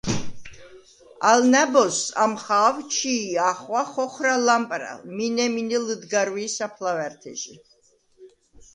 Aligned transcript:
ალ 1.31 1.41
ნა̈ბოზს 1.51 2.03
ამხა̄ვ 2.23 2.75
ჩი̄ 2.93 3.39
ახღვა 3.49 3.83
ხოხვრა 3.91 4.35
ლამპრა̈ლ, 4.45 4.97
მინე-მინე 5.15 5.77
ლჷდგარვი̄ 5.85 6.47
საფლავა̈რთეჟი. 6.55 7.53